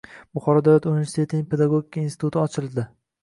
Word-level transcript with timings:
Buxoro 0.37 0.63
davlat 0.67 0.87
universitetining 0.91 1.45
Pedagogika 1.53 2.03
instituti 2.07 2.43
ochildi 2.47 2.87